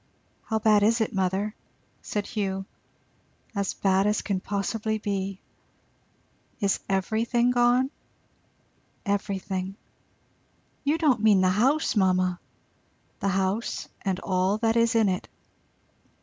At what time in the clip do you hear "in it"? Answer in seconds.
14.95-15.29